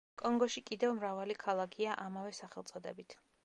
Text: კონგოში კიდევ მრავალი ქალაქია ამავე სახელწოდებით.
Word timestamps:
კონგოში 0.19 0.63
კიდევ 0.69 0.95
მრავალი 0.95 1.37
ქალაქია 1.45 2.01
ამავე 2.09 2.35
სახელწოდებით. 2.41 3.21